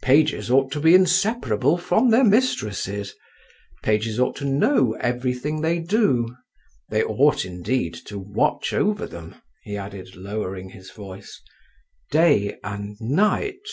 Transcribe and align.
"Pages 0.00 0.50
ought 0.50 0.72
to 0.72 0.80
be 0.80 0.94
inseparable 0.94 1.76
from 1.76 2.08
their 2.08 2.24
mistresses; 2.24 3.14
pages 3.82 4.18
ought 4.18 4.34
to 4.36 4.46
know 4.46 4.94
everything 5.00 5.60
they 5.60 5.80
do, 5.80 6.34
they 6.88 7.02
ought, 7.02 7.44
indeed, 7.44 7.92
to 8.06 8.18
watch 8.18 8.72
over 8.72 9.06
them," 9.06 9.34
he 9.64 9.76
added, 9.76 10.16
lowering 10.16 10.70
his 10.70 10.90
voice, 10.90 11.42
"day 12.10 12.56
and 12.64 12.96
night." 13.02 13.66